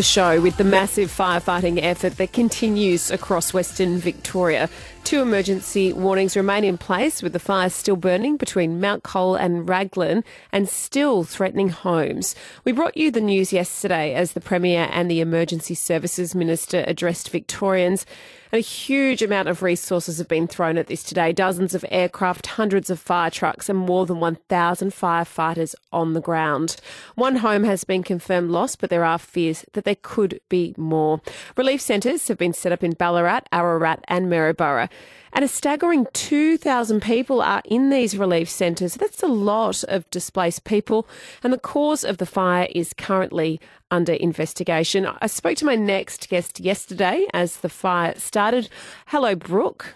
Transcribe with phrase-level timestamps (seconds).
[0.00, 4.70] the show with the massive firefighting effort that continues across Western Victoria.
[5.04, 9.68] Two emergency warnings remain in place with the fires still burning between Mount Cole and
[9.68, 12.34] Raglan and still threatening homes.
[12.64, 17.30] We brought you the news yesterday as the Premier and the Emergency Services Minister addressed
[17.30, 18.06] Victorians.
[18.52, 22.46] And a huge amount of resources have been thrown at this today dozens of aircraft,
[22.46, 26.76] hundreds of fire trucks, and more than 1,000 firefighters on the ground.
[27.14, 31.20] One home has been confirmed lost, but there are fears that there could be more.
[31.56, 34.88] Relief centres have been set up in Ballarat, Ararat, and Maryborough.
[35.32, 38.94] And a staggering 2,000 people are in these relief centres.
[38.94, 41.08] That's a lot of displaced people.
[41.42, 45.06] And the cause of the fire is currently under investigation.
[45.06, 48.68] I spoke to my next guest yesterday as the fire started.
[49.06, 49.94] Hello, Brooke.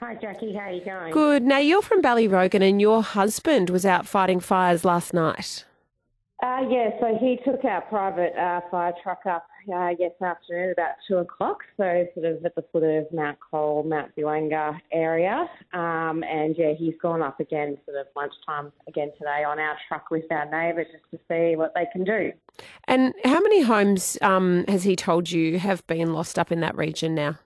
[0.00, 0.54] Hi, Jackie.
[0.54, 1.12] How are you going?
[1.12, 1.42] Good.
[1.42, 5.66] Now, you're from Ballyrogan and your husband was out fighting fires last night.
[6.42, 10.94] Uh, yeah, so he took our private uh, fire truck up uh, yesterday afternoon about
[11.06, 15.48] two o'clock, so sort of at the foot of Mount Cole, Mount Buangor area.
[15.72, 20.10] Um, and yeah, he's gone up again sort of lunchtime again today on our truck
[20.10, 22.32] with our neighbour just to see what they can do.
[22.88, 26.76] And how many homes um, has he told you have been lost up in that
[26.76, 27.38] region now?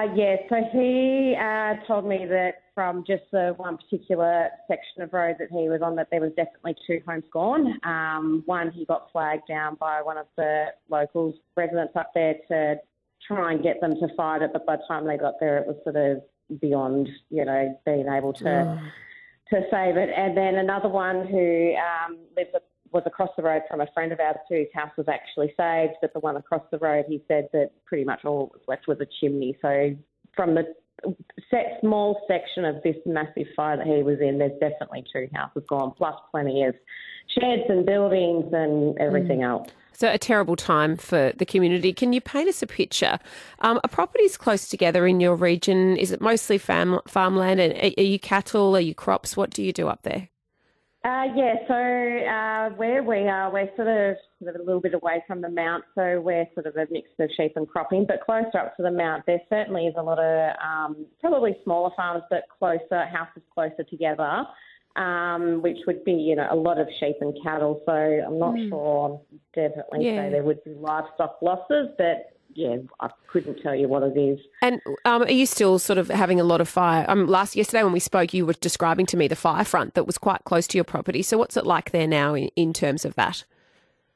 [0.00, 5.12] Uh, yeah, so he uh, told me that from just the one particular section of
[5.12, 7.78] road that he was on, that there was definitely two homes gone.
[7.84, 12.76] Um, one, he got flagged down by one of the locals, residents up there to
[13.26, 15.66] try and get them to fight it, but by the time they got there, it
[15.66, 16.22] was sort of
[16.60, 18.78] beyond, you know, being able to oh.
[19.50, 20.08] to save it.
[20.16, 22.50] And then another one who um, lives
[22.92, 26.12] was across the road from a friend of ours whose house was actually saved, but
[26.12, 28.98] the one across the road, he said that pretty much all that was left was
[29.00, 29.56] a chimney.
[29.62, 29.94] So
[30.34, 30.74] from the
[31.50, 35.62] set, small section of this massive fire that he was in, there's definitely two houses
[35.68, 36.74] gone, plus plenty of
[37.38, 39.48] sheds and buildings and everything mm.
[39.48, 39.68] else.
[39.92, 41.92] So, a terrible time for the community.
[41.92, 43.18] Can you paint us a picture?
[43.58, 45.96] Um, are properties close together in your region?
[45.98, 47.60] Is it mostly fam- farmland?
[47.60, 48.74] And are you cattle?
[48.74, 49.36] Are you crops?
[49.36, 50.28] What do you do up there?
[51.02, 54.92] Uh, yeah, so uh, where we are, we're sort of, sort of a little bit
[54.92, 58.04] away from the mount, so we're sort of a mix of sheep and cropping.
[58.06, 61.88] But closer up to the mount, there certainly is a lot of um, probably smaller
[61.96, 64.44] farms, but closer houses closer together,
[64.96, 67.80] um, which would be you know a lot of sheep and cattle.
[67.86, 68.68] So I'm not mm.
[68.68, 69.22] sure.
[69.54, 70.26] Definitely yeah.
[70.26, 74.38] say there would be livestock losses, but yeah, I couldn't tell you what it is.
[74.62, 77.04] And um, are you still sort of having a lot of fire?
[77.08, 80.04] Um, last yesterday when we spoke, you were describing to me the fire front that
[80.04, 81.22] was quite close to your property.
[81.22, 83.44] So what's it like there now in, in terms of that?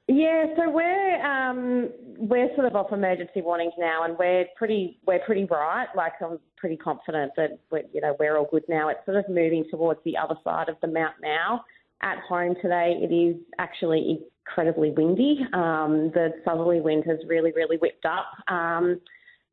[0.07, 5.21] Yeah, so we're um, we're sort of off emergency warnings now, and we're pretty we're
[5.21, 5.87] pretty bright.
[5.97, 8.91] Like I'm pretty confident that we're, you know we're all good now.
[8.91, 11.65] It's sort of moving towards the other side of the mount now.
[12.05, 15.41] At home today, it is actually incredibly windy.
[15.55, 18.27] Um, the southerly wind has really, really whipped up.
[18.47, 19.01] Um,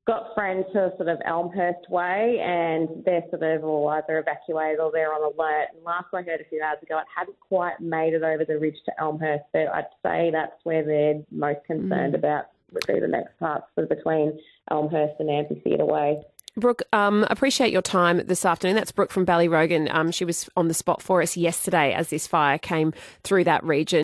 [0.06, 4.82] got friends who are sort of Elmhurst way, and they're sort of all either evacuated
[4.82, 5.68] or they're on alert.
[5.74, 8.60] And last I heard a few hours ago, it hadn't quite made it over the
[8.60, 12.18] ridge to Elmhurst, but I'd say that's where they're most concerned mm.
[12.18, 14.38] about would be the next part, sort of between
[14.70, 16.22] Elmhurst and Amphitheatre Way.
[16.58, 18.76] Brooke, um, appreciate your time this afternoon.
[18.76, 19.94] That's Brooke from Ballyrogan.
[19.94, 23.64] Um, she was on the spot for us yesterday as this fire came through that
[23.64, 24.00] region.